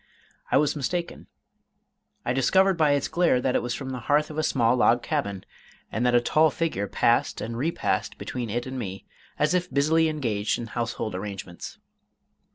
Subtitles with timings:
[0.49, 1.27] I was mistaken.
[2.25, 5.03] I discovered by its glare that it was from the hearth of a small log
[5.03, 5.45] cabin,
[5.91, 9.05] and that a tall figure passed and repassed between it and me,
[9.37, 11.77] as if busily engaged in household arrangements.